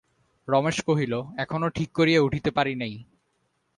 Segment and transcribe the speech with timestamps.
[0.47, 1.13] রমেশ কহিল,
[1.37, 2.93] এখনো ঠিক করিয়া উঠিতে পারি নাই।